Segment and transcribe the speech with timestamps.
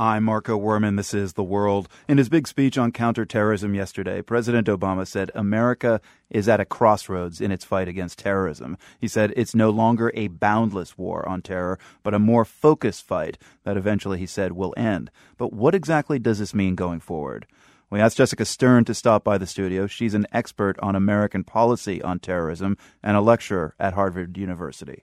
[0.00, 0.96] I'm Marco Werman.
[0.96, 1.88] This is The World.
[2.06, 7.40] In his big speech on counterterrorism yesterday, President Obama said America is at a crossroads
[7.40, 8.78] in its fight against terrorism.
[9.00, 13.38] He said it's no longer a boundless war on terror, but a more focused fight
[13.64, 15.10] that eventually, he said, will end.
[15.36, 17.48] But what exactly does this mean going forward?
[17.90, 19.88] We asked Jessica Stern to stop by the studio.
[19.88, 25.02] She's an expert on American policy on terrorism and a lecturer at Harvard University.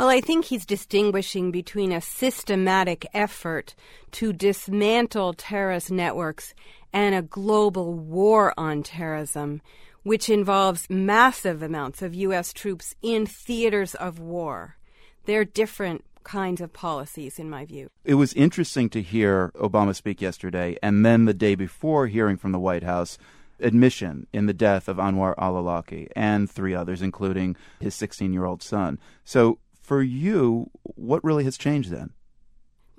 [0.00, 3.74] Well, I think he's distinguishing between a systematic effort
[4.12, 6.54] to dismantle terrorist networks
[6.90, 9.60] and a global war on terrorism,
[10.02, 12.54] which involves massive amounts of U.S.
[12.54, 14.78] troops in theaters of war.
[15.26, 17.90] They're different kinds of policies, in my view.
[18.02, 22.52] It was interesting to hear Obama speak yesterday, and then the day before hearing from
[22.52, 23.18] the White House
[23.60, 28.46] admission in the death of Anwar al Awlaki and three others, including his 16 year
[28.46, 28.98] old son.
[29.26, 29.58] So,
[29.90, 32.10] for you, what really has changed then?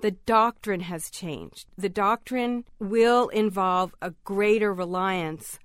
[0.02, 1.64] The doctrine has changed.
[1.78, 5.58] The doctrine will involve a greater reliance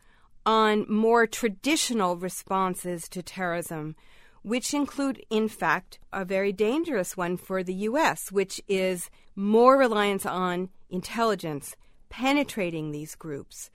[0.45, 3.98] on more traditional responses to terrorism,
[4.42, 10.25] which include, in fact, a very dangerous one for the U.S., which is more reliance
[10.25, 11.75] on intelligence
[12.08, 13.70] penetrating these groups.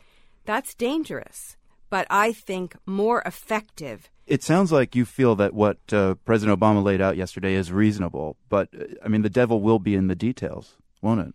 [0.47, 1.58] That's dangerous,
[1.93, 6.83] but I think more effective it sounds like you feel that what uh, President Obama
[6.83, 10.15] laid out yesterday is reasonable, but uh, I mean, the devil will be in the
[10.15, 11.35] details, won't it?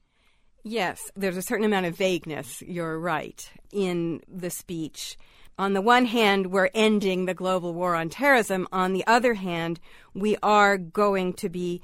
[0.63, 5.17] Yes, there's a certain amount of vagueness, you're right, in the speech.
[5.59, 8.67] On the one hand, we're ending the global war on terrorism.
[8.71, 9.79] On the other hand,
[10.13, 11.81] we are going to be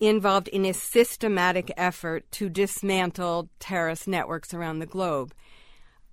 [0.00, 5.32] involved in a systematic effort to dismantle terrorist networks around the globe.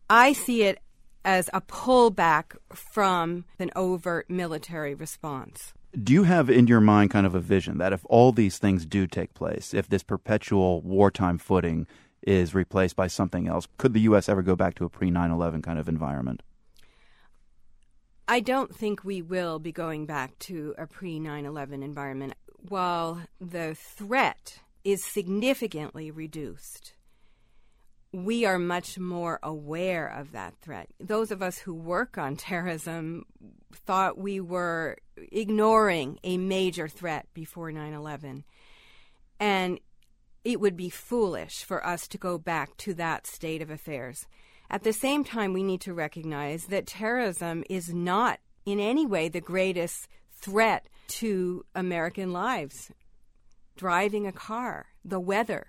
[0.10, 0.80] I see it
[1.24, 5.74] as a pullback from an overt military response.
[6.04, 8.86] Do you have in your mind kind of a vision that if all these things
[8.86, 11.88] do take place, if this perpetual wartime footing
[12.22, 14.30] is replaced by something else, could the U.S.
[14.30, 16.44] ever go back to a pre 9 11 kind of environment?
[18.28, 22.34] I don't think we will be going back to a pre 9 11 environment.
[22.68, 26.94] While the threat is significantly reduced,
[28.12, 30.90] we are much more aware of that threat.
[31.00, 33.26] Those of us who work on terrorism
[33.72, 34.98] thought we were
[35.32, 38.44] ignoring a major threat before 9 11.
[39.40, 39.80] And
[40.44, 44.26] it would be foolish for us to go back to that state of affairs.
[44.70, 49.30] At the same time, we need to recognize that terrorism is not in any way
[49.30, 52.92] the greatest threat to American lives.
[53.76, 55.68] Driving a car, the weather,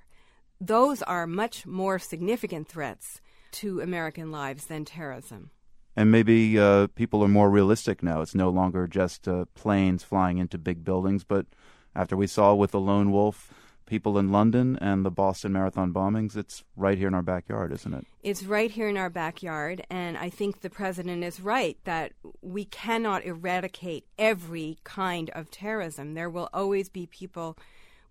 [0.60, 3.20] those are much more significant threats
[3.52, 5.50] to American lives than terrorism.
[5.96, 8.20] And maybe uh, people are more realistic now.
[8.20, 11.46] It's no longer just uh, planes flying into big buildings, but
[11.94, 13.52] after we saw with the lone wolf,
[13.86, 17.92] people in London and the Boston Marathon bombings, it's right here in our backyard, isn't
[17.92, 18.06] it?
[18.22, 22.66] It's right here in our backyard, and I think the president is right that we
[22.66, 26.14] cannot eradicate every kind of terrorism.
[26.14, 27.58] There will always be people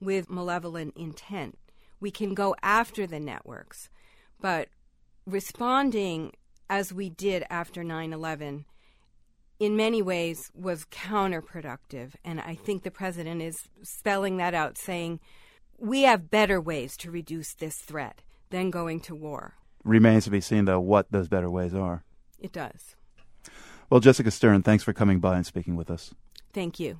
[0.02, 1.58] with malevolent intent
[2.00, 3.90] we can go after the networks.
[4.40, 4.70] But
[5.26, 6.34] responding
[6.70, 8.66] as we did after 9 11
[9.60, 12.14] in many ways was counterproductive.
[12.24, 15.20] And I think the president is spelling that out, saying,
[15.78, 19.56] we have better ways to reduce this threat than going to war.
[19.84, 22.04] Remains to be seen, though, what those better ways are.
[22.40, 22.96] It does.
[23.90, 26.14] Well, Jessica Stern, thanks for coming by and speaking with us.
[26.54, 27.00] Thank you.